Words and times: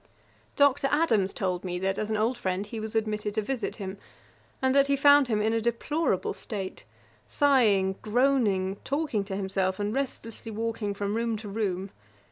Dr. 0.55 0.87
Adams 0.89 1.31
told 1.31 1.63
me, 1.63 1.77
that 1.77 1.99
as 1.99 2.09
an 2.09 2.17
old 2.17 2.35
friend 2.35 2.65
he 2.65 2.79
was 2.79 2.95
admitted 2.95 3.35
to 3.35 3.41
visit 3.43 3.75
him, 3.75 3.99
and 4.59 4.73
that 4.73 4.87
he 4.87 4.95
found 4.95 5.27
him 5.27 5.43
in 5.43 5.53
a 5.53 5.61
deplorable 5.61 6.33
state, 6.33 6.85
sighing, 7.27 7.93
groaning, 8.01 8.77
talking 8.83 9.23
to 9.25 9.35
himself, 9.35 9.79
and 9.79 9.93
restlessly 9.93 10.51
walking 10.51 10.95
from 10.95 11.13
room 11.13 11.37
to 11.37 11.47
room. 11.47 11.91